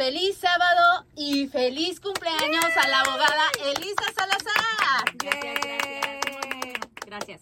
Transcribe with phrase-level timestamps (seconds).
[0.00, 5.04] Feliz sábado y feliz cumpleaños a la abogada Elisa Salazar.
[5.12, 6.80] Gracias, gracias.
[7.04, 7.40] Gracias.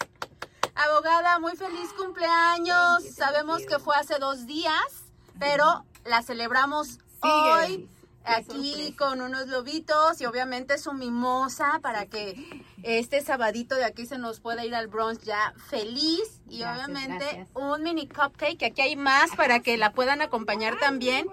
[0.75, 3.05] Abogada, muy feliz cumpleaños.
[3.15, 4.75] Sabemos que fue hace dos días,
[5.39, 7.89] pero la celebramos hoy
[8.25, 14.19] aquí con unos lobitos y obviamente su mimosa para que este sabadito de aquí se
[14.19, 17.49] nos pueda ir al brunch ya feliz y Gracias, obviamente gracias.
[17.55, 21.27] un mini cupcake que aquí hay más para que la puedan acompañar también.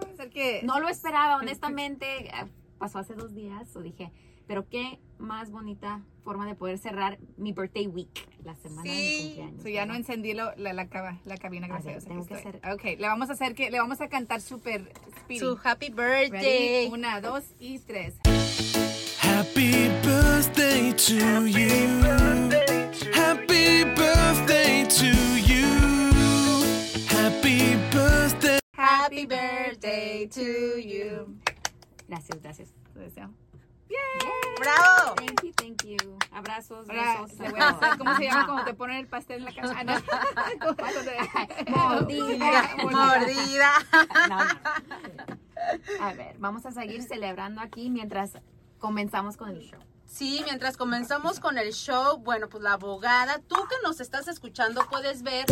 [0.63, 2.27] No lo esperaba, honestamente.
[2.27, 2.45] eh,
[2.77, 4.11] Pasó hace dos días, o dije,
[4.47, 8.95] pero qué más bonita forma de poder cerrar mi birthday week, la semana de mi
[8.95, 9.23] Sí.
[9.27, 9.63] cumpleaños.
[9.63, 12.05] So, ya no encendí lo- la, la, caba- la cabina, ver, gracias.
[12.05, 14.91] tengo que hacer- Ok, le vamos a hacer que, le vamos a cantar super
[15.21, 15.39] speedy.
[15.39, 16.31] Su happy Ready?
[16.31, 16.87] birthday.
[16.91, 18.15] Una, dos y tres.
[19.21, 21.99] Happy birthday to you.
[23.13, 25.65] Happy birthday to you.
[27.09, 28.59] Happy birthday.
[28.73, 31.37] Happy birthday to you.
[32.07, 32.69] Gracias, gracias.
[32.93, 33.29] Te deseo.
[34.65, 35.15] ¡Bravo!
[35.15, 36.17] Thank you, thank you.
[36.31, 37.39] Abrazos, besos.
[37.39, 40.01] le voy a hacer, ¿cómo se llama cuando te ponen el pastel en la cara?
[40.07, 41.95] Ah, no.
[41.95, 42.75] Mordida.
[42.83, 43.71] Mordida.
[44.29, 46.05] No, no.
[46.05, 48.33] A ver, vamos a seguir celebrando aquí mientras
[48.79, 49.79] comenzamos con el show.
[50.05, 54.87] Sí, mientras comenzamos con el show, bueno, pues la abogada, tú que nos estás escuchando
[54.89, 55.45] puedes ver,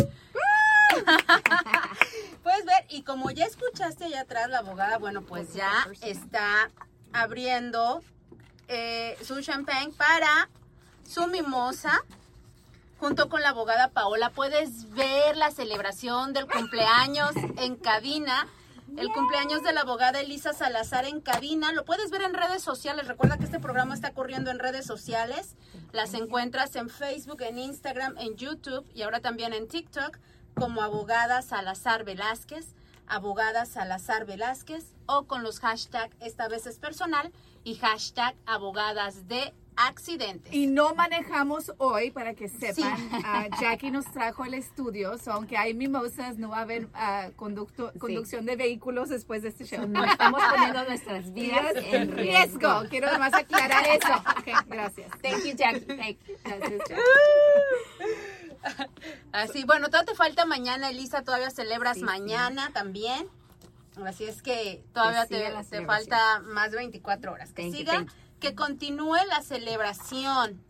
[2.42, 5.70] puedes ver, y como ya escuchaste allá atrás la abogada, bueno, pues ya
[6.02, 6.70] está
[7.12, 8.02] abriendo
[8.68, 10.48] eh, su champagne para
[11.08, 12.02] su mimosa.
[12.98, 18.46] Junto con la abogada Paola puedes ver la celebración del cumpleaños en cabina.
[18.96, 21.72] El cumpleaños de la abogada Elisa Salazar en cabina.
[21.72, 23.08] Lo puedes ver en redes sociales.
[23.08, 25.56] Recuerda que este programa está corriendo en redes sociales.
[25.92, 30.18] Las encuentras en Facebook, en Instagram, en YouTube y ahora también en TikTok
[30.54, 32.66] como abogada Salazar Velázquez,
[33.06, 37.32] abogada Salazar Velázquez o con los hashtag esta vez es personal
[37.64, 40.54] y hashtag abogadas de accidentes.
[40.54, 42.96] Y no manejamos hoy, para que sepan.
[43.24, 47.30] Ah, Jackie nos trajo el estudio, so, aunque hay mimosas, no va a haber ah,
[47.36, 49.88] conducto- conducción de vehículos después de este show.
[49.88, 52.84] No estamos poniendo nuestras vidas en riesgo.
[52.88, 54.14] Quiero nomás aclarar eso.
[54.38, 55.10] Ok, gracias.
[55.20, 55.80] Thank you, Jackie.
[55.86, 56.34] Thank you.
[56.44, 57.02] Gracias, Jackie.
[59.32, 62.04] Así, bueno, todavía te falta mañana, Elisa, todavía celebras Sí, sí.
[62.06, 63.28] mañana también.
[64.06, 67.52] Así es que todavía Que te, te falta más de 24 horas.
[67.52, 68.06] Que Thank siga, you.
[68.40, 70.62] que continúe la celebración.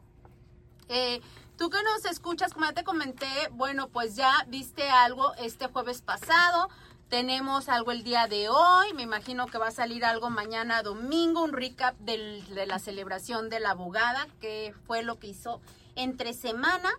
[0.89, 1.21] Eh,
[1.57, 6.03] Tú que nos escuchas, como ya te comenté, bueno, pues ya viste algo este jueves
[6.03, 6.69] pasado.
[7.09, 8.93] Tenemos algo el día de hoy.
[8.95, 13.51] Me imagino que va a salir algo mañana domingo, un recap del- de la celebración
[13.51, 15.61] de la abogada, que fue lo que hizo
[15.95, 16.91] entre semana.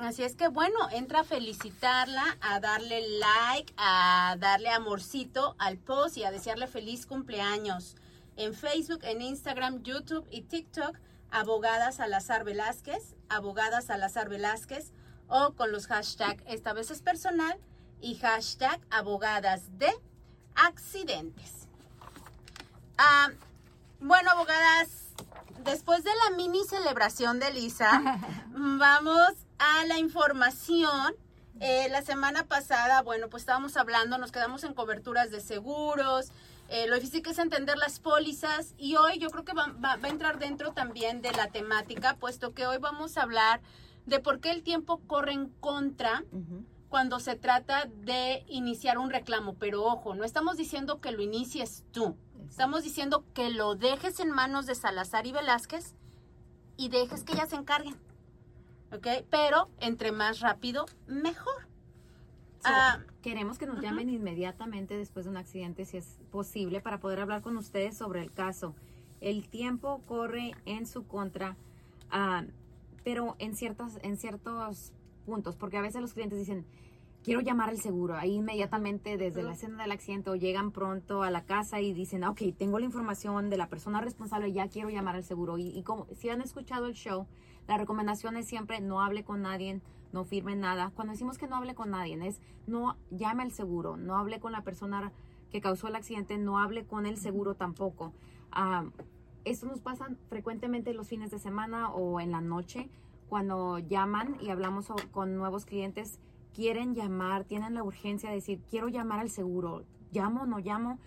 [0.00, 6.16] Así es que bueno, entra a felicitarla, a darle like, a darle amorcito al post
[6.16, 7.96] y a desearle feliz cumpleaños.
[8.36, 10.96] En Facebook, en Instagram, YouTube y TikTok,
[11.32, 14.92] abogada Salazar Velázquez, abogada Salazar Velázquez
[15.26, 17.58] o con los hashtags esta vez es personal
[18.00, 19.90] y hashtag abogadas de
[20.54, 21.66] accidentes.
[22.98, 23.30] Ah,
[23.98, 25.08] bueno, abogadas,
[25.64, 28.20] después de la mini celebración de Lisa,
[28.52, 31.14] vamos a la información.
[31.60, 36.30] Eh, la semana pasada, bueno, pues estábamos hablando, nos quedamos en coberturas de seguros,
[36.68, 39.96] eh, lo difícil que es entender las pólizas y hoy yo creo que va, va-
[39.96, 43.60] va a entrar dentro también de la temática, puesto que hoy vamos a hablar
[44.06, 46.22] de por qué el tiempo corre en contra
[46.88, 49.54] cuando se trata de iniciar un reclamo.
[49.54, 52.16] Pero ojo, no estamos diciendo que lo inicies tú.
[52.48, 55.94] Estamos diciendo que lo dejes en manos de Salazar y Velázquez
[56.76, 57.96] y dejes que ellas se encarguen.
[58.92, 59.06] ¿Ok?
[59.30, 61.66] Pero entre más rápido, mejor.
[62.60, 66.98] So, Ah, queremos que nos llamen inmediatamente después de un accidente, si es posible, para
[66.98, 68.74] poder hablar con ustedes sobre el caso.
[69.20, 71.56] El tiempo corre en su contra,
[72.10, 72.44] ah,
[73.04, 74.92] pero en, ciertas, en ciertos
[75.24, 76.66] puntos, porque a veces los clientes dicen,
[77.28, 81.30] quiero llamar al seguro, ahí inmediatamente desde la escena del accidente o llegan pronto a
[81.30, 84.88] la casa y dicen, "Ah, ok, tengo la información de la persona responsable, ya quiero
[84.88, 85.58] llamar al seguro.
[85.58, 87.26] Y, y como si han escuchado el show,
[87.66, 90.90] la recomendación es siempre no hable con nadie, no firme nada.
[90.94, 94.52] Cuando decimos que no hable con nadie, es no llame al seguro, no hable con
[94.52, 95.12] la persona
[95.50, 98.14] que causó el accidente, no hable con el seguro tampoco.
[98.52, 98.86] Ah,
[99.44, 102.88] esto nos pasa frecuentemente los fines de semana o en la noche
[103.28, 106.18] cuando llaman y hablamos con nuevos clientes,
[106.54, 110.98] quieren llamar, tienen la urgencia de decir, quiero llamar al seguro, llamo no llamo.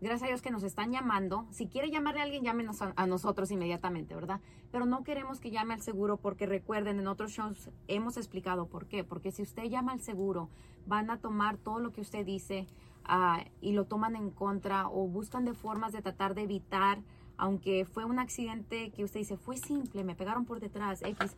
[0.00, 1.46] Gracias a Dios que nos están llamando.
[1.50, 4.40] Si quiere llamarle a alguien, llámenos a, a nosotros inmediatamente, ¿verdad?
[4.70, 8.86] Pero no queremos que llame al seguro porque recuerden, en otros shows hemos explicado por
[8.86, 9.04] qué.
[9.04, 10.50] Porque si usted llama al seguro,
[10.86, 12.66] van a tomar todo lo que usted dice,
[13.04, 17.00] ah, y lo toman en contra o buscan de formas de tratar de evitar,
[17.36, 21.36] aunque fue un accidente que usted dice, fue simple, me pegaron por detrás, X,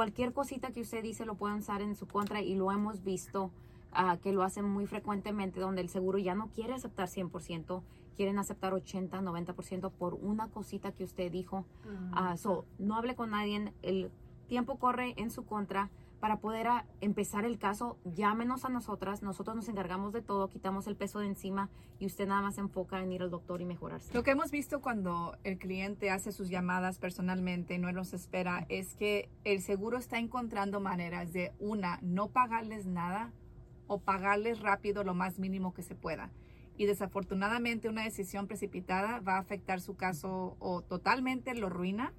[0.00, 3.50] cualquier cosita que usted dice lo pueden usar en su contra y lo hemos visto
[3.92, 7.82] ah, que lo hacen muy frecuentemente donde el seguro ya no quiere aceptar 100%,
[8.16, 11.66] quieren aceptar 80, 90% por una cosita que usted dijo.
[12.12, 14.10] Ah, so, no hable con nadie, el
[14.48, 15.90] tiempo corre en su contra.
[16.20, 16.66] Para poder
[17.00, 21.26] empezar el caso, llámenos a nosotras, nosotros nos encargamos de todo, quitamos el peso de
[21.26, 24.12] encima y usted nada más se enfoca en ir al doctor y mejorarse.
[24.12, 28.94] Lo que hemos visto cuando el cliente hace sus llamadas personalmente, no nos espera, es
[28.96, 33.32] que el seguro está encontrando maneras de, una, no pagarles nada
[33.86, 36.30] o pagarles rápido lo más mínimo que se pueda.
[36.76, 42.12] Y desafortunadamente una decisión precipitada va a afectar su caso o totalmente lo ruina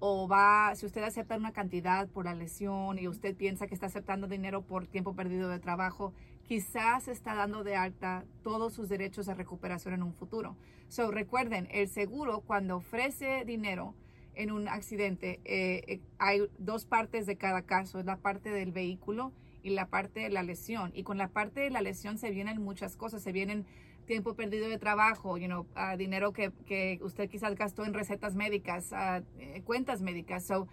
[0.00, 3.86] o va, si usted acepta una cantidad por la lesión y usted piensa que está
[3.86, 9.26] aceptando dinero por tiempo perdido de trabajo, quizás está dando de alta todos sus derechos
[9.26, 10.56] de recuperación en un futuro.
[10.88, 13.94] So, recuerden, el seguro cuando ofrece dinero
[14.34, 18.72] en un accidente, eh, eh, hay dos partes de cada caso, es la parte del
[18.72, 19.32] vehículo
[19.62, 20.92] y la parte de la lesión.
[20.94, 23.66] Y con la parte de la lesión se vienen muchas cosas, se vienen
[24.10, 28.34] tiempo perdido de trabajo, you know, ah, dinero que, que, usted quizás gastó en recetas
[28.34, 29.22] médicas, uh,
[29.62, 30.44] cuentas médicas.
[30.44, 30.66] So,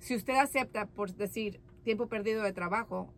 [0.00, 3.14] si usted acepta, por decir, tiempo perdido de trabajo,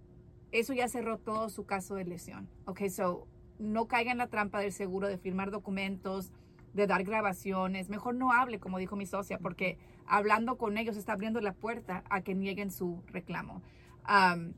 [0.53, 2.47] eso ya cerró todo su caso de lesión.
[2.67, 3.27] Ok, so,
[3.59, 6.31] no caiga en la trampa del seguro de firmar documentos,
[6.75, 7.89] de dar grabaciones.
[7.89, 12.05] Mejor no hable, como dijo mi socia, porque hablando con ellos está abriendo la puerta
[12.11, 13.63] a que nieguen su reclamo.
[14.07, 14.53] Um,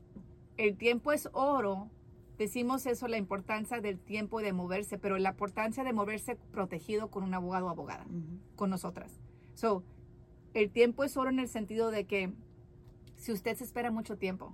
[0.57, 1.89] el tiempo es oro
[2.37, 7.23] Decimos eso, la importancia del tiempo de moverse, pero la importancia de moverse protegido con
[7.23, 8.05] un abogado o abogada,
[8.55, 9.19] con nosotras.
[9.55, 9.83] So,
[10.53, 12.31] el tiempo es oro en el sentido de que
[13.15, 14.53] si usted se espera mucho tiempo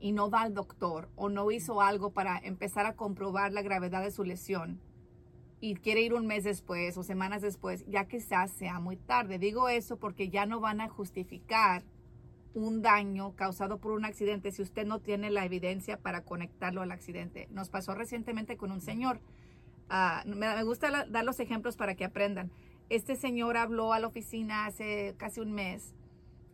[0.00, 4.02] y no va al doctor o no hizo algo para empezar a comprobar la gravedad
[4.02, 4.80] de su lesión
[5.60, 9.38] y quiere ir un mes después o semanas después, ya quizás sea muy tarde.
[9.38, 11.84] Digo eso porque ya no van a justificar
[12.54, 16.90] un daño causado por un accidente si usted no tiene la evidencia para conectarlo al
[16.90, 17.48] accidente.
[17.50, 19.20] Nos pasó recientemente con un señor.
[19.88, 22.50] Ah, me, gusta dar los ejemplos para que aprendan.
[22.88, 25.94] Este señor habló a la oficina hace casi un mes.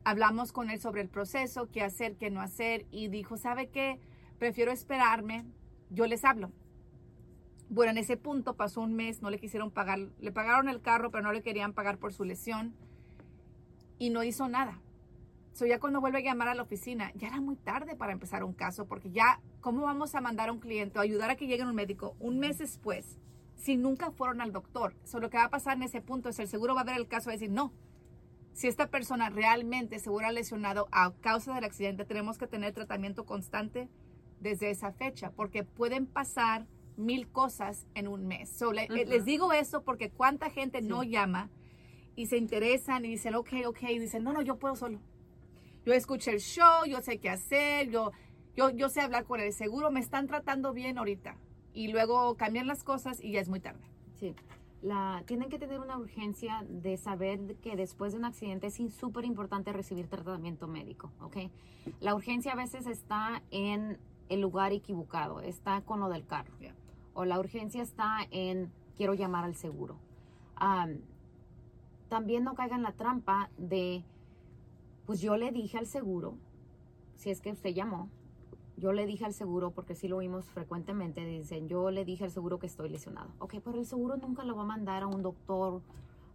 [0.05, 3.99] Hablamos con él sobre el proceso, qué hacer, qué no hacer y dijo, ¿sabe qué?
[4.39, 5.45] Prefiero esperarme,
[5.91, 6.53] yo les hablo.
[7.69, 11.11] Bueno, en ese punto pasó un mes, no le quisieron pagar, le pagaron el carro,
[11.11, 12.75] pero no le querían pagar por su lesión
[13.99, 14.81] y no hizo nada
[15.57, 18.45] So ya cuando vuelve a llamar a la oficina, ya era muy tarde para empezar
[18.45, 21.47] un caso, porque ya, ¿cómo vamos a mandar a un cliente o ayudar a que
[21.47, 23.19] llegue un médico un mes después
[23.55, 24.95] si nunca fueron al doctor?
[25.05, 26.99] So lo que va a pasar en ese punto es el seguro va a ver
[26.99, 27.73] el caso y decir, no,
[28.53, 33.25] si esta persona realmente se hubiera lesionado a causa del accidente, tenemos que tener tratamiento
[33.25, 33.89] constante
[34.41, 36.67] desde esa fecha, porque pueden pasar
[36.99, 38.51] mil cosas en un mes.
[38.51, 41.49] So, Les digo eso porque cuánta gente no llama
[42.15, 45.01] y se interesan y dicen, ok, ok, y dicen, no, no, yo puedo solo
[45.87, 48.11] yo escuché el show, yo sé qué hacer, yo,
[48.57, 51.37] yo, yo sé hablar con el seguro, me están tratando bien ahorita.
[51.73, 53.85] Y luego cambian las cosas y ya es muy tarde.
[54.15, 54.35] Sí.
[54.83, 59.25] La, tienen que tener una urgencia de saber que después de un accidente es súper
[59.25, 61.37] importante recibir tratamiento médico, ¿ok?
[62.01, 63.99] La urgencia a veces está en
[64.29, 66.53] el lugar equivocado, está con lo del carro.
[67.15, 69.99] O la urgencia está en quiero llamar al seguro.
[72.09, 74.05] también no caigan en la trampa de
[75.07, 76.35] pues yo le dije al seguro,
[77.17, 78.09] si es que usted llamó,
[78.77, 82.31] yo le dije al seguro, porque sí lo vimos frecuentemente, dicen, yo le dije al
[82.31, 83.31] seguro que estoy lesionado.
[83.39, 85.81] Ok, pero el seguro nunca lo va a mandar a un doctor,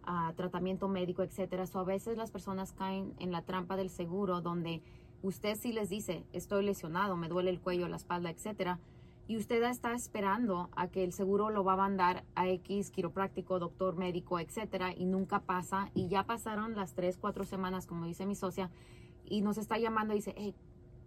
[0.04, 1.66] a tratamiento médico, etcétera.
[1.66, 4.82] So, a veces las personas caen en la trampa del seguro donde
[5.22, 8.80] usted sí les dice, estoy lesionado, me duele el cuello, la espalda, etcétera.
[9.28, 13.58] Y usted está esperando a que el seguro lo va a mandar a X quiropráctico,
[13.58, 15.90] doctor médico, etcétera, y nunca pasa.
[15.94, 18.70] Y ya pasaron las tres, cuatro semanas, como dice mi socia,
[19.24, 20.54] y nos está llamando y dice, hey,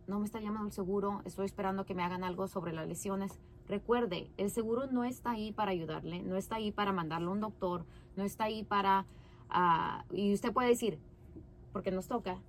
[0.08, 3.40] no me está llamando el seguro, estoy esperando que me hagan algo sobre las lesiones.
[3.68, 7.42] Recuerde, el seguro no está ahí para ayudarle, no está ahí para mandarle a un
[7.42, 9.06] doctor, no está ahí para...
[9.50, 11.00] Ah, y usted puede decir,
[11.74, 12.40] porque nos toca,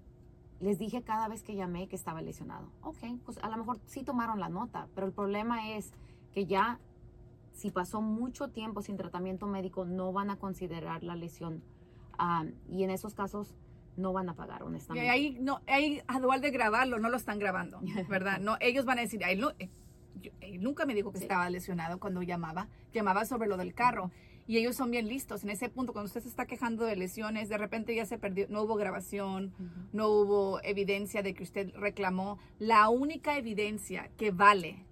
[0.61, 2.71] les dije cada vez que llamé que estaba lesionado.
[2.83, 5.93] Ok, pues a lo mejor sí tomaron la nota, pero el problema es
[6.33, 6.79] que ya
[7.53, 11.63] si pasó mucho tiempo sin tratamiento médico no van a considerar la lesión
[12.69, 13.55] y en esos casos
[13.97, 15.07] no van a pagar, honestamente.
[15.07, 18.41] Y ahí, no, ahí a dual de grabarlo, no lo están grabando, ¿verdad?
[18.41, 19.43] No, ellos van a decir, él
[20.61, 24.11] nunca me dijo que estaba lesionado cuando llamaba, llamaba sobre lo del carro
[24.47, 25.43] y ellos son bien listos.
[25.43, 28.47] En ese punto, cuando usted se está quejando de lesiones, de repente ya se perdió,
[28.49, 29.53] no hubo grabación,
[29.93, 32.39] no hubo evidencia de que usted reclamó.
[32.59, 34.85] La única evidencia que vale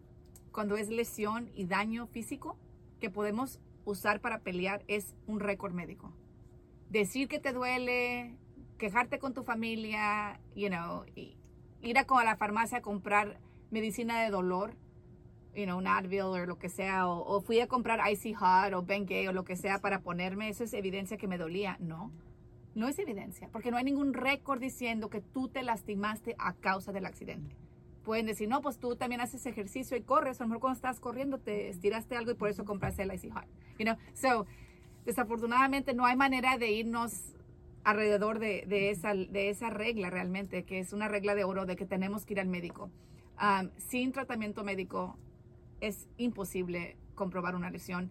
[0.51, 2.57] cuando es lesión y daño físico
[3.01, 6.13] que podemos usar para pelear es un récord médico.
[6.91, 8.37] Decir que te duele,
[8.79, 11.37] quejarte con tu familia, you know, y
[11.83, 13.39] ir a, a la farmacia a comprar
[13.71, 14.75] medicina de dolor,
[15.57, 18.73] you know, un Advil o lo que sea, o, o fui a comprar Icy Hot
[18.75, 21.77] o Bengay o lo que sea para ponerme, eso es evidencia que me dolía.
[21.81, 22.13] No,
[22.75, 26.93] no es evidencia, porque no hay ningún récord diciendo que tú te lastimaste a causa
[26.93, 27.57] del accidente.
[28.03, 31.01] Pueden decir, no, pues tú también haces ejercicio y corres, a lo mejor cuando estás
[31.01, 33.47] corriendo te estiraste algo y por eso compraste el Icy Hot.
[33.79, 33.97] You know?
[34.13, 34.47] So,
[35.07, 37.35] desafortunadamente no hay manera de irnos
[37.85, 41.77] alrededor de, de esa, de esa regla realmente, que es una regla de oro de
[41.77, 42.91] que tenemos que ir al médico.
[43.41, 45.19] Um, sin tratamiento médico
[45.87, 48.11] es imposible comprobar una lesión.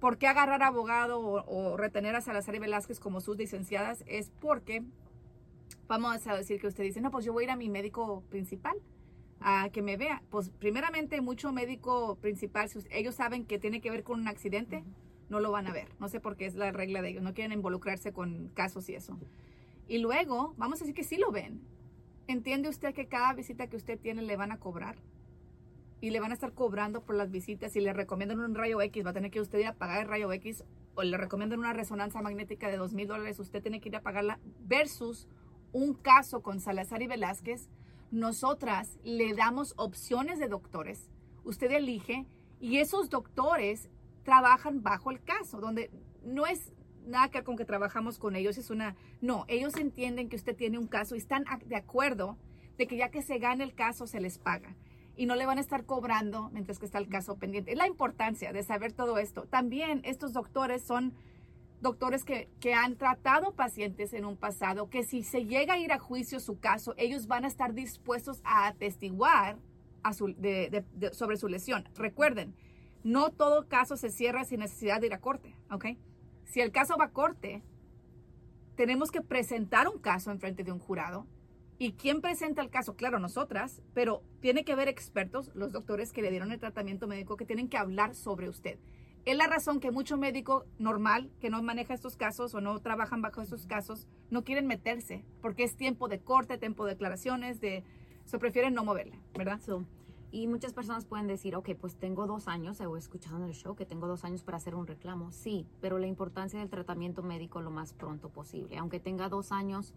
[0.00, 4.04] ¿Por qué agarrar abogado o, o retener a Salazar y Velázquez como sus licenciadas?
[4.06, 4.84] Es porque
[5.88, 8.22] vamos a decir que usted dice, no, pues yo voy a ir a mi médico
[8.28, 8.76] principal
[9.40, 10.22] a que me vea.
[10.30, 14.84] Pues primeramente mucho médico principal, si ellos saben que tiene que ver con un accidente,
[15.28, 15.88] no lo van a ver.
[15.98, 18.94] No sé por qué es la regla de ellos, no quieren involucrarse con casos y
[18.94, 19.18] eso.
[19.86, 21.60] Y luego, vamos a decir que sí lo ven.
[22.26, 24.96] ¿Entiende usted que cada visita que usted tiene le van a cobrar?
[26.00, 27.72] Y le van a estar cobrando por las visitas.
[27.72, 30.08] Si le recomiendan un rayo X, va a tener que usted ir a pagar el
[30.08, 30.64] rayo X.
[30.94, 34.02] O le recomiendan una resonancia magnética de dos mil dólares, usted tiene que ir a
[34.02, 34.38] pagarla.
[34.60, 35.28] Versus
[35.72, 37.68] un caso con Salazar y Velázquez,
[38.10, 41.10] nosotras le damos opciones de doctores.
[41.44, 42.26] Usted elige
[42.60, 43.90] y esos doctores
[44.24, 45.90] trabajan bajo el caso, donde
[46.22, 46.72] no es
[47.06, 50.78] nada que con que trabajamos con ellos, es una, no, ellos entienden que usted tiene
[50.78, 52.36] un caso y están de acuerdo
[52.76, 54.76] de que ya que se gane el caso se les paga
[55.18, 57.72] y no le van a estar cobrando mientras que está el caso pendiente.
[57.72, 59.42] Es la importancia de saber todo esto.
[59.46, 61.12] También estos doctores son
[61.80, 65.92] doctores que, que han tratado pacientes en un pasado, que si se llega a ir
[65.92, 69.58] a juicio su caso, ellos van a estar dispuestos a atestiguar
[70.02, 71.84] a su- de- de- de- sobre su lesión.
[71.96, 72.54] Recuerden,
[73.04, 75.86] no todo caso se cierra sin necesidad de ir a corte, ¿ok?
[76.44, 77.62] Si el caso va a corte,
[78.76, 81.26] tenemos que presentar un caso en frente de un jurado.
[81.80, 82.96] ¿Y quién presenta el caso?
[82.96, 87.36] Claro, nosotras, pero tiene que haber expertos, los doctores que le dieron el tratamiento médico,
[87.36, 88.80] que tienen que hablar sobre usted.
[89.24, 93.22] Es la razón que mucho médico normal que no maneja estos casos o no trabajan
[93.22, 97.84] bajo estos casos no quieren meterse porque es tiempo de corte, tiempo de declaraciones, de
[98.24, 99.60] se prefieren no moverle, ¿verdad?
[99.60, 99.84] So,
[100.30, 103.76] y muchas personas pueden decir, ok, pues tengo dos años, he escuchado en el show
[103.76, 105.30] que tengo dos años para hacer un reclamo.
[105.30, 108.76] Sí, pero la importancia del tratamiento médico lo más pronto posible.
[108.78, 109.94] Aunque tenga dos años,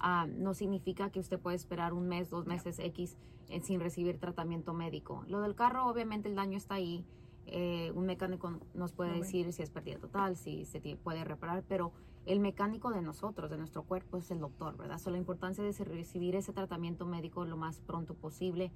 [0.00, 3.16] ah, no significa que usted puede esperar un mes, dos meses X
[3.48, 5.24] eh, sin recibir tratamiento médico.
[5.28, 7.04] Lo del carro, obviamente el daño está ahí.
[7.46, 11.92] Eh, un mecánico nos puede decir si es pérdida total, si se puede reparar, pero
[12.26, 14.98] el mecánico de nosotros, de nuestro cuerpo, es el doctor, ¿verdad?
[14.98, 18.70] So, la importancia de recibir ese tratamiento médico lo más pronto posible.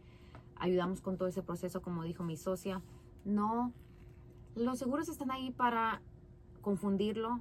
[0.57, 2.83] Ayudamos con todo ese proceso, como dijo mi socia.
[3.25, 3.73] No,
[4.57, 6.00] los seguros están ahí para
[6.62, 7.40] confundirlo,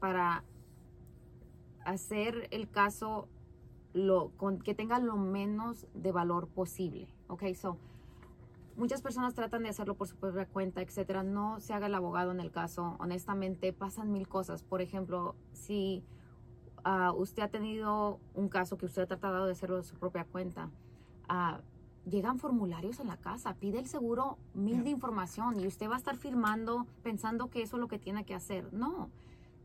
[0.00, 0.42] para
[1.86, 3.28] hacer el caso
[3.94, 7.08] lo, con, que tenga lo menos de valor posible.
[7.28, 7.78] Ok, so
[8.76, 11.22] muchas personas tratan de hacerlo por su propia cuenta, etcétera.
[11.22, 12.96] No se haga el abogado en el caso.
[12.98, 14.62] Honestamente, pasan mil cosas.
[14.62, 16.04] Por ejemplo, si
[16.84, 20.24] ah, usted ha tenido un caso que usted ha tratado de hacerlo de su propia
[20.24, 20.70] cuenta,
[21.28, 21.60] ah,
[22.04, 25.98] llegan formularios en la casa, pide el seguro mil de información y usted va a
[25.98, 28.72] estar firmando pensando que eso es lo que tiene que hacer.
[28.72, 29.10] No,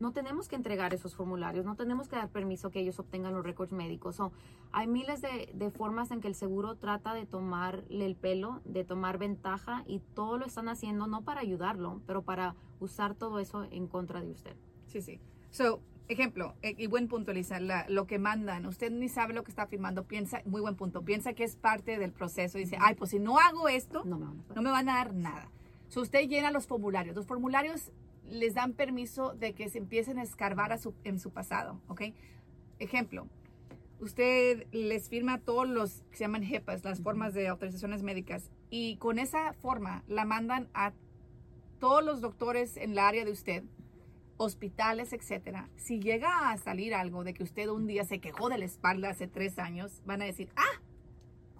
[0.01, 3.43] no tenemos que entregar esos formularios, no tenemos que dar permiso que ellos obtengan los
[3.45, 4.15] récords médicos.
[4.17, 4.31] So,
[4.73, 8.83] hay miles de, de formas en que el seguro trata de tomarle el pelo, de
[8.83, 13.63] tomar ventaja y todo lo están haciendo no para ayudarlo, pero para usar todo eso
[13.71, 14.55] en contra de usted.
[14.87, 15.19] Sí, sí.
[15.51, 19.43] So, ejemplo, eh, y buen punto, Lisa, la- lo que mandan, usted ni sabe lo
[19.43, 22.77] que está firmando, piensa, muy buen punto, piensa que es parte del proceso y dice,
[22.81, 24.55] ay, pues si no hago esto, No me van a pagar.
[24.57, 25.49] no me van a dar nada.
[25.89, 27.15] So, usted llena los formularios.
[27.15, 27.91] Los formularios
[28.31, 32.01] les dan permiso de que se empiecen a escarbar a su- en su pasado, ¿ok?
[32.79, 33.27] Ejemplo,
[33.99, 38.95] usted les firma todos los que se llaman HIPAAs, las formas de autorizaciones médicas, y
[38.97, 40.93] con esa forma la mandan a
[41.79, 43.63] todos los doctores en la área de usted,
[44.37, 45.69] hospitales, etcétera.
[45.75, 49.09] Si llega a salir algo de que usted un día se quejó de la espalda
[49.09, 50.80] hace tres años, van a decir, ah,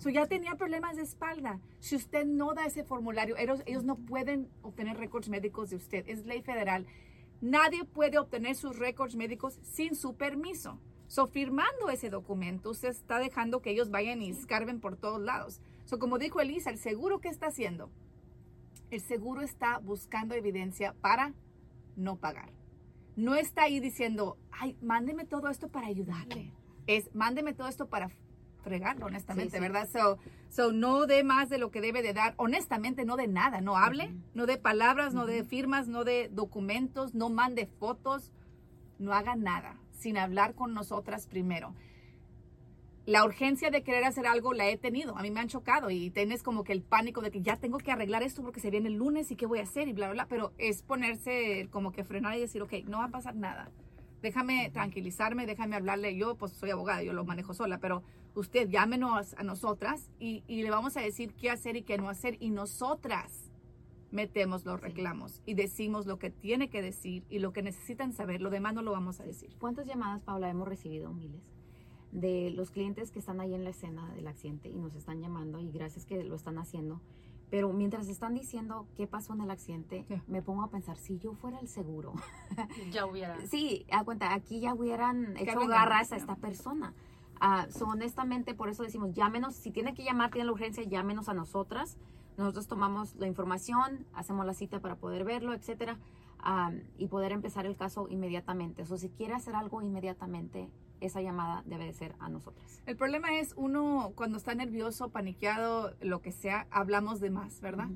[0.01, 1.59] So ya tenía problemas de espalda.
[1.79, 6.03] Si usted no da ese formulario, ellos, no pueden obtener récords médicos de usted.
[6.07, 6.87] Es ley federal.
[7.39, 10.79] Nadie puede obtener sus récords médicos sin su permiso.
[11.05, 15.61] So, firmando ese documento, usted está dejando que ellos vayan y escarben por todos lados.
[15.85, 17.91] So, como dijo Elisa, el seguro que está haciendo,
[18.89, 21.35] el seguro está buscando evidencia para
[21.95, 22.49] no pagar.
[23.15, 26.51] No está ahí diciendo, ay, mándeme todo esto para ayudarle.
[26.87, 28.09] Es, mándeme todo esto para
[28.61, 29.61] fregarlo, honestamente, Sí, sí.
[29.61, 29.89] ¿verdad?
[29.91, 30.17] So,
[30.49, 32.33] so, no dé más de lo que debe de dar.
[32.37, 33.61] Honestamente, no de nada.
[33.61, 38.31] No hable, no de palabras, no de firmas, no de documentos, no mande fotos.
[38.99, 41.73] No haga nada sin hablar con nosotras primero.
[43.07, 45.17] La urgencia de querer hacer algo la he tenido.
[45.17, 47.79] A mí me han chocado y tienes como que el pánico de que ya tengo
[47.79, 50.07] que arreglar esto porque se viene el lunes y qué voy a hacer y bla,
[50.07, 50.27] bla, bla.
[50.27, 53.71] Pero es ponerse como que frenar y decir, ok, no va a pasar nada
[54.21, 56.15] déjame tranquilizarme, déjame hablarle.
[56.15, 58.03] Yo, pues soy abogada, yo lo manejo sola, pero
[58.35, 62.09] usted llámenos a nosotras y, y le vamos a decir qué hacer y qué no
[62.09, 62.37] hacer.
[62.39, 63.51] Y nosotras
[64.11, 68.41] metemos los reclamos y decimos lo que tiene que decir y lo que necesitan saber.
[68.41, 69.55] Lo demás no lo vamos a decir.
[69.59, 71.11] ¿Cuántas llamadas, Paula, hemos recibido?
[71.13, 71.41] Miles.
[72.11, 75.61] De los clientes que están ahí en la escena del accidente y nos están llamando
[75.61, 77.01] y gracias que lo están haciendo.
[77.51, 81.33] Pero mientras están diciendo qué pasó en el accidente, me pongo a pensar, si yo
[81.33, 82.13] fuera el seguro,
[82.91, 83.37] Ya hubiera.
[83.47, 86.93] sí, a cuenta, aquí ya hubieran hecho garras a esta persona.
[87.41, 91.27] Ah, so, honestamente, por eso decimos, llámenos, si tiene que llamar, tiene la urgencia, llámenos
[91.27, 91.97] a nosotras.
[92.37, 95.97] Nosotros tomamos la información, hacemos la cita para poder verlo, etcétera,
[96.39, 98.83] ah, y poder empezar el caso inmediatamente.
[98.83, 100.69] O si quiere hacer algo inmediatamente,
[101.01, 102.81] esa llamada debe de ser a nosotras.
[102.85, 107.89] El problema es uno cuando está nervioso, paniqueado, lo que sea, hablamos de más, ¿verdad?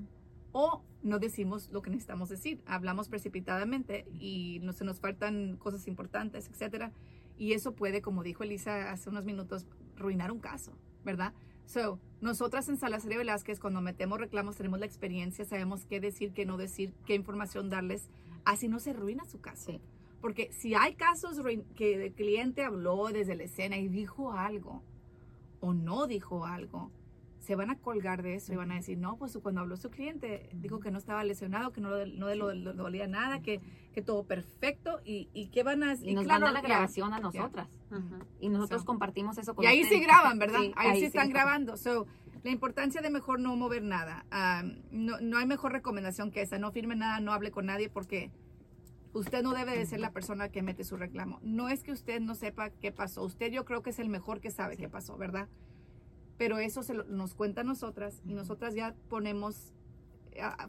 [0.52, 5.88] O no decimos lo que necesitamos decir, hablamos precipitadamente y no, se nos faltan cosas
[5.88, 6.92] importantes, etcétera.
[7.38, 10.72] Y eso puede, como dijo Elisa hace unos minutos, ruinar un caso,
[11.04, 11.34] ¿verdad?
[11.66, 16.32] So, nosotras en Salazar y Velázquez, cuando metemos reclamos, tenemos la experiencia, sabemos qué decir,
[16.32, 18.10] qué no decir, qué información darles,
[18.46, 19.72] así no se arruina su caso.
[19.72, 19.82] Sí.
[20.26, 21.40] Porque si hay casos
[21.76, 24.82] que el cliente habló desde la escena y dijo algo
[25.60, 26.90] o no dijo algo,
[27.38, 29.92] se van a colgar de eso y van a decir, no, pues cuando habló su
[29.92, 33.62] cliente, dijo que no estaba lesionado, que no, le- no le, le dolía nada, que,
[33.94, 36.68] que todo perfecto y, y qué van a Y nos claro, mandan la ya.
[36.70, 37.68] grabación a nosotras.
[37.92, 38.26] Ujú.
[38.40, 38.88] Y nosotros So.
[38.88, 40.60] compartimos eso con Y ahí sí graban, ¿verdad?
[40.60, 41.34] Sí, ahí, sí están sí.
[41.34, 41.78] grabando.
[41.78, 42.08] So,
[42.44, 44.26] la importancia de mejor no mover nada.
[44.32, 46.58] Ah, no, no hay mejor recomendación que esa.
[46.58, 48.32] No firme nada, no hable con nadie porque
[49.16, 51.40] usted no debe de ser la persona que mete su reclamo.
[51.42, 53.24] No es que usted no sepa qué pasó.
[53.24, 55.48] Usted yo creo que es el mejor que sabe qué pasó, ¿verdad?
[56.38, 59.74] Pero eso se lo- nos cuenta a nosotras y nosotras ya ponemos,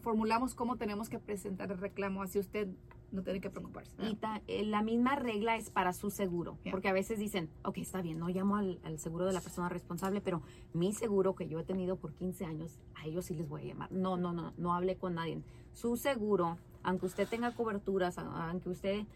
[0.01, 2.23] formulamos cómo tenemos que presentar el reclamo.
[2.23, 2.69] Así usted
[3.17, 3.91] no tiene que preocuparse.
[4.09, 6.71] Y ta- eh, la misma regla es para su seguro, Ya.
[6.71, 9.69] porque a veces dicen, ok, está bien, no llamo al, al seguro de la persona
[9.69, 10.43] responsable, pero
[10.75, 13.65] mi seguro que yo he tenido por 15 años, a ellos sí les voy a
[13.65, 13.91] llamar.
[13.91, 15.41] No, no, no, no hable con nadie.
[15.73, 19.07] Su seguro, aunque usted tenga coberturas, aunque usted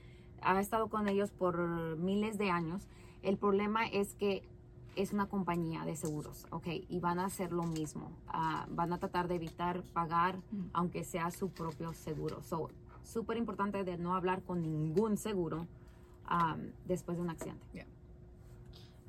[0.42, 2.88] ha estado con ellos por miles de años,
[3.22, 4.42] el problema es que
[4.96, 8.10] es una compañía de seguros, ok, y van a hacer lo mismo.
[8.26, 10.64] Ah, van a tratar de evitar pagar, Mm.
[10.72, 12.42] aunque sea su propio seguro.
[12.42, 12.70] So,
[13.04, 15.66] súper importante de no hablar con ningún seguro
[16.30, 17.86] um, después de un accidente.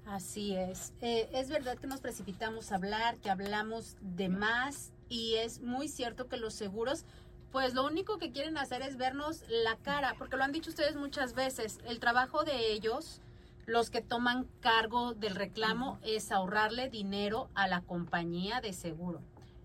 [0.05, 0.93] Así es.
[1.01, 5.87] Eh, es verdad que nos precipitamos a hablar, que hablamos de más y es muy
[5.87, 7.05] cierto que los seguros,
[7.51, 10.95] pues lo único que quieren hacer es vernos la cara, porque lo han dicho ustedes
[10.95, 13.21] muchas veces, el trabajo de ellos,
[13.65, 19.21] los que toman cargo del reclamo, es ahorrarle dinero a la compañía de seguro.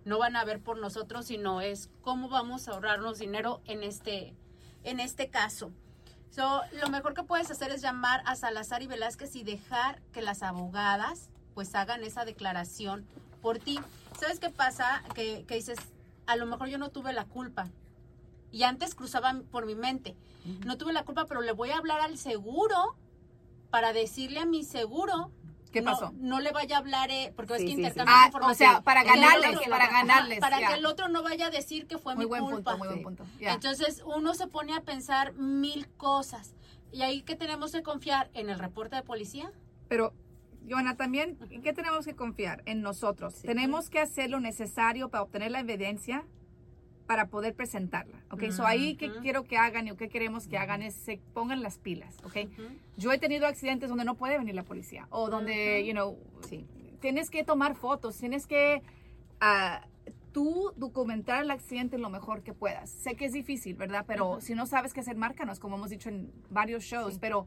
[0.07, 4.35] No van a ver por nosotros, sino es cómo vamos a ahorrarnos dinero en este,
[4.85, 5.73] en este caso.
[6.31, 10.23] So, lo mejor que puedes hacer es llamar a Salazar y Velázquez y dejar que
[10.23, 13.05] las abogadas pues hagan esa declaración
[13.43, 13.81] por ti.
[14.21, 15.03] ¿Sabes qué pasa?
[15.13, 15.79] Que, que dices,
[16.27, 17.69] a lo mejor yo no tuve la culpa.
[18.53, 20.15] Y antes cruzaba por mi mente,
[20.65, 22.95] no tuve la culpa, pero le voy a hablar al seguro
[23.71, 25.33] para decirle a mi seguro.
[25.81, 26.13] ¿Qué no- pasó?
[26.17, 27.81] No, le vaya a hablar, eh, porque es que sí, sí.
[27.81, 28.71] intercambian Ah, o información.
[28.73, 30.41] sea, para ganarles, otro- para ganarles.
[30.41, 30.69] Para ya.
[30.69, 32.73] que el otro no vaya a decir que fue Muy mi buen culpa.
[32.73, 33.27] punto, muy buen punto.
[33.41, 36.55] Entonces uno se pone a pensar mil cosas.
[36.93, 39.53] Y ahí que tenemos que confiar en el reporte de policía.
[39.89, 40.15] Pero,
[40.69, 42.63] Joana, también, ¿en qué tenemos que confiar?
[42.65, 43.35] En nosotros.
[43.35, 43.47] Sí.
[43.47, 46.25] Tenemos que hacer lo necesario para obtener la evidencia
[47.07, 48.23] para poder presentarla.
[48.31, 48.51] ¿Ok?
[48.51, 51.63] So ahí que quiero que hagan y o que queremos que hagan es se pongan
[51.63, 52.17] las pilas.
[52.25, 52.49] ¿Ok?
[52.97, 55.87] Yo he tenido accidentes donde no puede venir la policía o donde, Ujú.
[55.89, 56.67] you know, Sí.
[57.01, 58.83] tienes que tomar fotos, tienes que
[59.41, 59.87] ah,
[60.33, 62.91] tú documentar el accidente lo mejor que puedas.
[62.91, 64.05] Sé que es difícil, ¿verdad?
[64.07, 67.15] Pero si no sabes qué hacer, márcanos, como hemos dicho en varios shows.
[67.15, 67.19] Sí.
[67.21, 67.47] Pero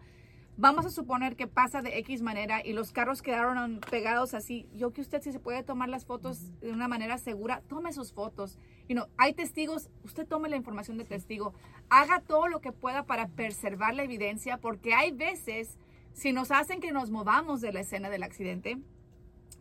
[0.60, 4.68] vamos a suponer que pasa de X manera y los carros quedaron pegados así.
[4.76, 8.12] Yo que usted si se puede tomar las fotos de una manera segura, tome sus
[8.12, 8.58] fotos.
[8.90, 11.54] You know, hay testigos, usted tome la información de testigo.
[11.90, 15.78] Haga todo lo que pueda para preservar la evidencia porque hay veces,
[16.14, 18.78] si nos hacen que nos movamos de la escena del accidente,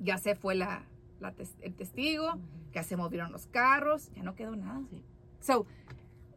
[0.00, 0.84] ya se fue la,
[1.20, 2.38] la tes- el testigo,
[2.72, 4.80] ya se movieron los carros, ya no quedó nada.
[4.90, 5.02] Sí.
[5.40, 5.64] So,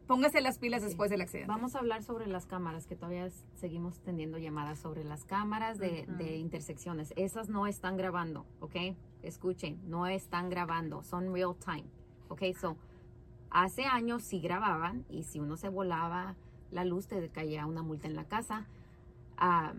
[0.06, 1.48] póngase las pilas después del accidente.
[1.48, 6.36] Vamos a hablar sobre las cámaras, que todavía seguimos teniendo llamadas sobre las cámaras de,
[6.36, 7.12] intersecciones.
[7.16, 8.96] Esas no están grabando, ¿ok?
[9.22, 11.86] Escuchen, no están grabando, son real time,
[12.28, 12.42] ¿ok?
[12.60, 12.76] So,
[13.50, 16.36] hace años sí grababan y si uno se volaba
[16.72, 18.66] la luz te caía una multa en la casa.
[19.36, 19.74] Ah,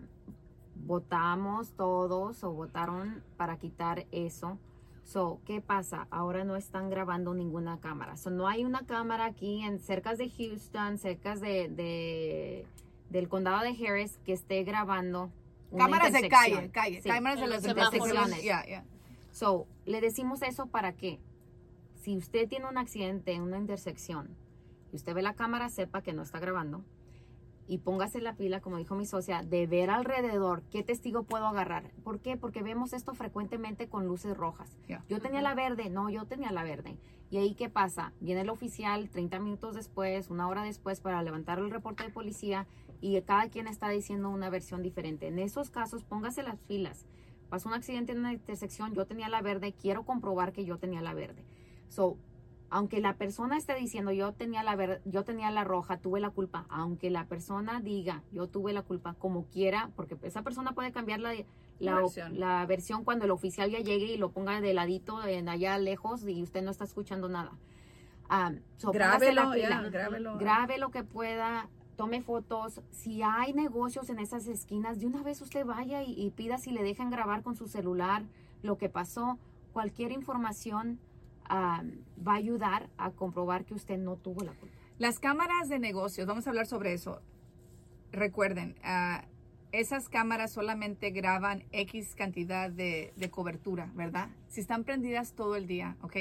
[0.76, 4.58] votamos todos o votaron para quitar eso.
[5.04, 6.08] So, ¿qué pasa?
[6.10, 8.16] Ahora no están grabando ninguna cámara.
[8.16, 12.66] So, no hay una cámara aquí en cerca de Houston, cerca de, de-
[13.10, 15.30] del condado de Harris que esté grabando
[15.70, 17.08] una cámaras de calle, calle, Sí.
[17.08, 18.42] cámaras de las intersecciones.
[19.30, 21.20] So, le decimos eso para que
[22.00, 24.28] si usted tiene un accidente en una intersección
[24.92, 26.82] y usted ve la cámara, sepa que no está grabando
[27.66, 31.90] y póngase la pila, como dijo mi socia, de ver alrededor qué testigo puedo agarrar.
[32.02, 32.36] ¿Por qué?
[32.36, 34.76] Porque vemos esto frecuentemente con luces rojas.
[35.08, 36.96] Yo tenía la verde, no, yo tenía la verde.
[37.30, 38.12] Y ahí, ¿qué pasa?
[38.20, 42.66] Viene el oficial 30 minutos después, una hora después, para levantar el reporte de policía
[43.00, 45.28] y cada quien está diciendo una versión diferente.
[45.28, 47.06] En esos casos, póngase las pilas.
[47.48, 51.02] Pasó un accidente en una intersección, yo tenía la verde, quiero comprobar que yo tenía
[51.02, 51.44] la verde.
[51.88, 52.16] So,
[52.76, 56.30] aunque la persona esté diciendo yo tenía la ver- yo tenía la roja, tuve la
[56.30, 60.90] culpa, aunque la persona diga yo tuve la culpa como quiera, porque esa persona puede
[60.90, 61.44] cambiar la, la,
[61.78, 62.40] La versión.
[62.40, 66.26] la versión cuando el oficial ya llegue y lo ponga de ladito en allá lejos
[66.26, 67.52] y usted no está escuchando nada.
[68.28, 70.36] Um, so, Grábelo, grábelo.
[70.38, 72.80] Grabe lo que pueda, tome fotos.
[72.90, 76.72] Si hay negocios en esas esquinas, de una vez usted vaya y, y pida si
[76.72, 78.24] le dejan grabar con su celular
[78.62, 79.38] lo que pasó.
[79.72, 80.98] Cualquier información
[81.44, 81.82] ah,
[82.26, 84.74] va a ayudar a comprobar que usted no tuvo la culpa.
[84.98, 87.20] Las cámaras de negocios, vamos a hablar sobre eso.
[88.12, 89.24] Recuerden, ah,
[89.72, 94.28] esas cámaras solamente graban X cantidad de, cobertura, ¿verdad?
[94.48, 96.16] Si están prendidas todo el día, ¿ok?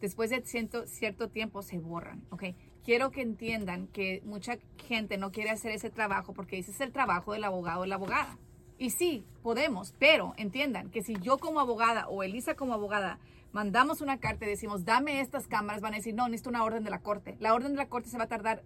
[0.00, 2.44] Después de cierto, cierto tiempo se borran, ¿ok?
[2.84, 6.92] Quiero que entiendan que mucha gente no quiere hacer ese trabajo porque ese es el
[6.92, 8.36] trabajo del abogado o la abogada.
[8.78, 13.18] Y sí, podemos, pero entiendan que si yo como abogada o Elisa como abogada
[13.52, 16.84] mandamos una carta y decimos, dame estas cámaras, van a decir, no, necesito una orden
[16.84, 17.36] de la corte.
[17.40, 18.62] La orden de la corte se va a tardar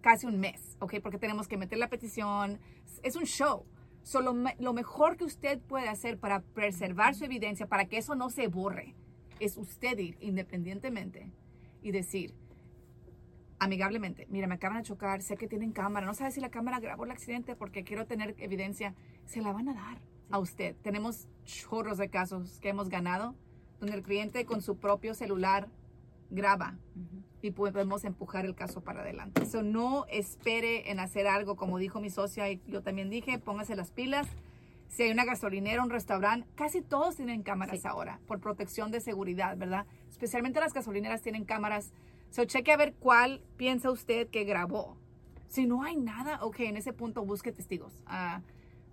[0.00, 0.94] casi un mes, ¿ok?
[1.00, 2.58] Porque tenemos que meter la petición.
[3.04, 3.64] Es un show.
[4.02, 7.96] So, lo, me- lo mejor que usted puede hacer para preservar su evidencia, para que
[7.96, 8.94] eso no se borre,
[9.38, 11.30] es usted ir independientemente
[11.80, 12.34] y decir,
[13.58, 16.80] amigablemente, mira, me acaban de chocar, sé que tienen cámara, no sabe si la cámara
[16.80, 20.74] grabó el accidente porque quiero tener evidencia, se la van a dar a usted.
[20.82, 23.34] Tenemos chorros de casos que hemos ganado
[23.80, 25.68] donde el cliente con su propio celular
[26.30, 26.76] graba
[27.42, 29.42] y podemos empujar el caso para adelante.
[29.42, 33.76] Eso no espere en hacer algo, como dijo mi socia y yo también dije, póngase
[33.76, 34.26] las pilas.
[34.88, 37.88] Si hay una gasolinera, un restaurante, casi todos tienen cámaras Sí.
[37.88, 39.86] ahora por protección de seguridad, ¿verdad?
[40.10, 41.92] Especialmente las gasolineras tienen cámaras.
[42.34, 44.96] So, cheque a ver cuál piensa usted que grabó.
[45.46, 47.92] Si no hay nada, ok, en ese punto busque testigos.
[48.06, 48.42] Ah,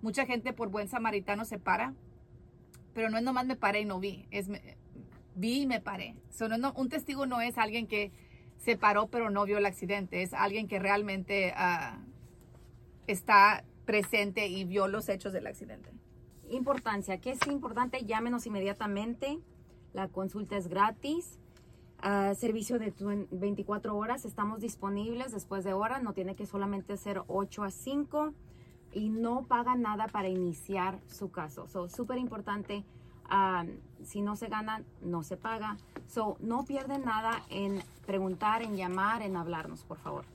[0.00, 1.92] mucha gente por buen samaritano se para,
[2.94, 4.48] pero no es nomás me paré y no vi, es
[5.34, 6.14] vi y me paré.
[6.30, 8.12] So, no- no- un testigo no es alguien que
[8.58, 11.98] se paró pero no vio el accidente, es alguien que realmente ah,
[13.08, 15.90] está presente y vio los hechos del accidente.
[16.48, 18.04] Importancia, ¿qué es importante?
[18.04, 19.40] Llámenos inmediatamente.
[19.94, 21.40] La consulta es gratis.
[22.04, 24.24] Ah, servicio de twen- 24 horas.
[24.24, 26.00] Estamos disponibles después de hora.
[26.00, 28.32] No tiene que solamente ser 8 a 5.
[28.92, 31.66] Y no paga nada para iniciar su caso.
[31.68, 32.84] So, súper importante.
[33.34, 33.64] ah,
[34.04, 35.78] si no se gana, no se paga.
[36.06, 40.26] So, no pierden nada en preguntar, en llamar, en hablarnos, por favor.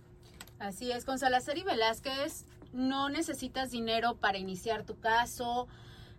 [0.58, 5.68] Así es, con Salazar y Velázquez no necesitas dinero para iniciar tu caso.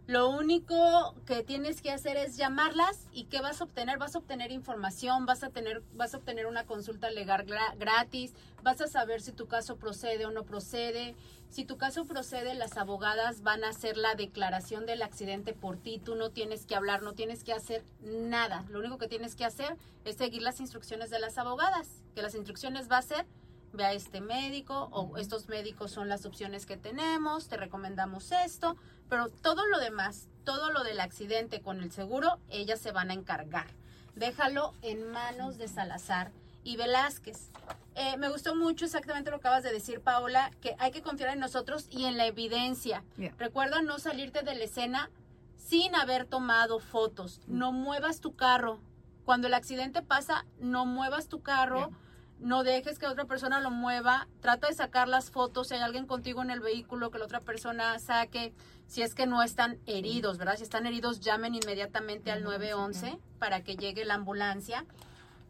[0.08, 3.98] Lo único que tienes que hacer es llamarlas y ¿qué vas a obtener?
[3.98, 8.32] Vas a obtener información, vas a tener, vas a obtener una consulta legal gra- gratis,
[8.62, 11.14] vas a saber si tu caso procede o no procede.
[11.50, 16.00] Si tu caso procede, las abogadas van a hacer la declaración del accidente por ti.
[16.02, 18.64] Tú no tienes que hablar, no tienes que hacer nada.
[18.70, 21.86] Lo único que tienes que hacer es seguir las instrucciones de las abogadas.
[22.14, 23.26] Que las instrucciones va a ser
[23.72, 28.76] ve a este médico o estos médicos son las opciones que tenemos, te recomendamos esto,
[29.08, 33.14] pero todo lo demás, todo lo del accidente con el seguro, ellas se van a
[33.14, 33.66] encargar.
[34.14, 36.32] Déjalo en manos de Salazar
[36.64, 37.50] y Velázquez.
[37.94, 41.30] Eh, me gustó mucho exactamente lo que acabas de decir, Paola, que hay que confiar
[41.30, 43.02] en nosotros y en la evidencia.
[43.16, 43.34] Yeah.
[43.38, 45.10] Recuerda no salirte de la escena
[45.56, 47.40] sin haber tomado fotos.
[47.46, 48.80] No muevas tu carro.
[49.24, 51.88] Cuando el accidente pasa, no muevas tu carro.
[51.88, 51.98] Yeah.
[52.40, 54.28] No dejes que otra persona lo mueva.
[54.40, 55.68] Trata de sacar las fotos.
[55.68, 58.52] Si hay alguien contigo en el vehículo, que la otra persona saque.
[58.86, 60.56] Si es que no están heridos, ¿verdad?
[60.56, 64.86] Si están heridos, llamen inmediatamente al 911 para que llegue la ambulancia.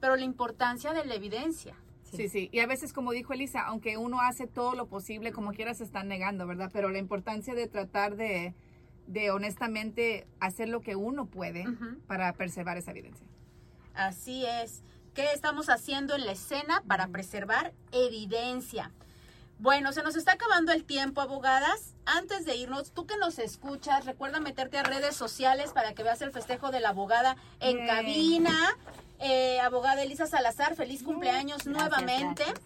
[0.01, 1.74] Pero la importancia de la evidencia.
[2.05, 2.48] Sí, sí.
[2.53, 5.85] Y a veces, como dijo Elisa, aunque uno hace todo lo posible, como quiera se
[5.85, 6.70] están negando, ¿verdad?
[6.72, 8.55] Pero la importancia de tratar de,
[9.07, 11.66] de honestamente hacer lo que uno puede
[12.07, 13.27] para preservar esa evidencia.
[13.94, 14.83] Así es.
[15.18, 18.92] ¿Qué estamos haciendo en la escena para preservar evidencia?
[19.59, 21.96] Bueno, se nos está acabando el tiempo, abogadas.
[22.07, 26.22] Antes de irnos, tú que nos escuchas, recuerda meterte a redes sociales para que veas
[26.22, 28.57] el festejo de la abogada en cabina.
[29.18, 32.44] Eh, abogada Elisa Salazar, feliz cumpleaños nuevamente.
[32.44, 32.61] gracias.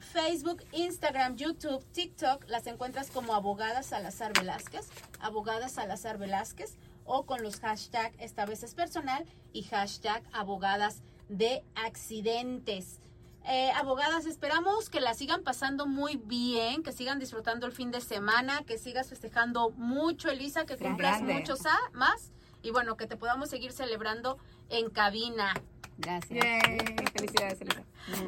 [0.00, 4.88] Facebook, Instagram, YouTube, TikTok, las encuentras como abogada Salazar Velázquez,
[5.20, 11.62] abogada Salazar Velázquez, o con los hashtag esta vez es personal y hashtag abogadas de
[11.74, 13.00] accidentes.
[13.46, 18.00] Eh, abogadas, esperamos que la sigan pasando muy bien, que sigan disfrutando el fin de
[18.00, 21.34] semana, que sigas festejando mucho, Elisa, que cumplas Grande.
[21.34, 22.32] muchos a- más
[22.62, 24.38] y bueno, que te podamos seguir celebrando
[24.70, 25.52] en cabina.
[25.98, 26.42] Gracias.
[26.42, 26.78] Yay.
[27.14, 27.82] Felicidades, Elisa.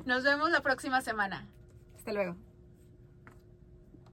[0.04, 1.46] Nos vemos la próxima semana.
[1.96, 2.36] Hasta luego.